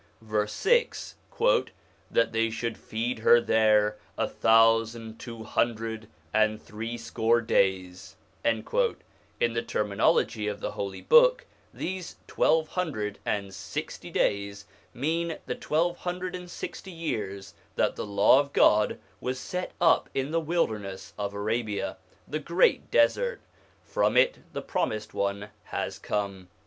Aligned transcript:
Verse 0.23 0.51
6.' 0.53 1.13
That 2.09 2.31
they 2.31 2.49
should 2.49 2.75
feed 2.75 3.19
her 3.19 3.39
there 3.39 3.99
a 4.17 4.27
thousand 4.27 5.19
two 5.19 5.43
hundred 5.43 6.07
and 6.33 6.59
threescore 6.59 7.39
days/ 7.39 8.15
In 8.43 8.63
the 8.63 9.61
terminology 9.61 10.47
of 10.47 10.59
the 10.59 10.71
Holy 10.71 11.01
Book 11.01 11.45
these 11.71 12.15
twelve 12.25 12.69
hundred 12.69 13.19
and 13.27 13.53
sixty 13.53 14.09
days 14.09 14.65
mean 14.91 15.37
the 15.45 15.53
twelve 15.53 15.97
hundred 15.97 16.33
and 16.35 16.49
sixty 16.49 16.89
years 16.91 17.53
that 17.75 17.95
the 17.95 18.03
Law 18.07 18.39
of 18.39 18.53
God 18.53 18.97
was 19.19 19.37
set 19.39 19.73
up 19.79 20.09
in 20.15 20.31
the 20.31 20.39
wilderness 20.41 21.13
of 21.15 21.35
Arabia, 21.35 21.97
the 22.27 22.39
great 22.39 22.89
desert: 22.89 23.39
from 23.83 24.17
it 24.17 24.39
the 24.51 24.63
Promised 24.63 25.13
One 25.13 25.49
has 25.65 25.99
come. 25.99 26.47